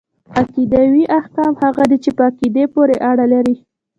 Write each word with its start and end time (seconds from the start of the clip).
عقيدوي 0.37 1.03
احکام 1.19 1.53
هغه 1.63 1.83
دي 1.89 1.97
چي 2.03 2.09
په 2.17 2.21
عقيدې 2.29 2.63
پوري 2.73 2.97
اړه 3.09 3.25
لري. 3.33 3.55